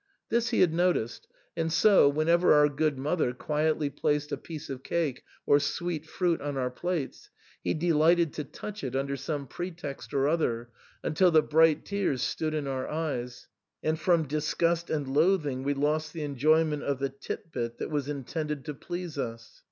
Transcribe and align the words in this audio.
This 0.29 0.49
he 0.49 0.61
had 0.61 0.73
noticed; 0.73 1.27
and 1.55 1.71
so, 1.71 2.09
when 2.09 2.27
ever 2.27 2.53
our 2.55 2.69
good 2.69 2.97
mother 2.97 3.33
quietly 3.33 3.91
placed 3.91 4.31
a 4.31 4.35
piece 4.37 4.67
of 4.67 4.81
cake 4.81 5.21
or 5.45 5.59
sweet 5.59 6.07
fruit 6.07 6.41
on 6.41 6.57
our 6.57 6.71
plates, 6.71 7.29
he 7.63 7.75
delighted 7.75 8.33
to 8.33 8.43
touch 8.43 8.83
it 8.83 8.95
under 8.95 9.15
some 9.15 9.45
pretext 9.45 10.11
or 10.11 10.27
other, 10.27 10.71
until 11.03 11.29
the 11.29 11.43
bright 11.43 11.85
tears 11.85 12.23
stood 12.23 12.55
in 12.55 12.65
our 12.65 12.87
eyes, 12.87 13.47
and 13.83 13.99
from 13.99 14.27
disgust 14.27 14.89
and 14.89 15.07
loathing 15.07 15.61
we 15.61 15.75
lost 15.75 16.13
the 16.13 16.23
enjoyment 16.23 16.81
of 16.81 16.97
the 16.97 17.09
tit 17.09 17.51
bit 17.51 17.77
that 17.77 17.91
was 17.91 18.09
intended 18.09 18.65
to 18.65 18.73
please 18.73 19.19
us. 19.19 19.59